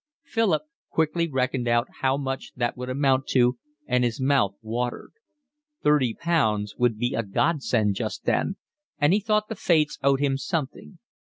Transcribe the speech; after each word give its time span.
Philip 0.23 0.63
quickly 0.89 1.27
reckoned 1.27 1.67
out 1.67 1.87
how 2.01 2.17
much 2.17 2.53
that 2.55 2.75
would 2.75 2.89
amount 2.89 3.27
to, 3.37 3.59
and 3.85 4.03
his 4.03 4.19
mouth 4.19 4.55
watered; 4.63 5.11
thirty 5.83 6.15
pounds 6.15 6.75
would 6.75 6.97
be 6.97 7.13
a 7.13 7.21
godsend 7.21 7.93
just 7.97 8.25
then, 8.25 8.55
and 8.97 9.13
he 9.13 9.19
thought 9.19 9.47
the 9.47 9.55
fates 9.55 9.99
owed 10.01 10.19
him 10.19 10.39
something. 10.39 10.97